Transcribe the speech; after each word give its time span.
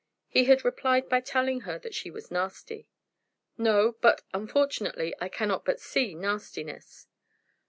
He 0.27 0.45
had 0.45 0.65
replied 0.65 1.07
by 1.09 1.21
telling 1.21 1.61
her 1.61 1.77
that 1.77 1.93
she 1.93 2.09
was 2.09 2.31
nasty. 2.31 2.87
"No; 3.55 3.97
but, 4.01 4.23
unfortunately, 4.33 5.13
I 5.21 5.29
cannot 5.29 5.63
but 5.63 5.79
see 5.79 6.15
nastiness." 6.15 7.05